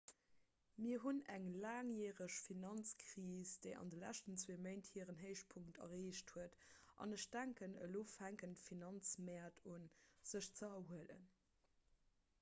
[0.83, 6.57] mir hunn eng laangjäreg finanzkris déi an de leschten zwee méint hiren héichpunkt erreecht huet
[7.05, 9.85] an ech denken elo fänken d'finanzmäert un
[10.33, 11.29] sech ze erhuelen